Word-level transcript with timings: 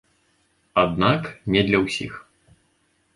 Аднак 0.83 1.29
не 1.57 1.61
для 1.67 1.83
ўсіх. 1.85 2.13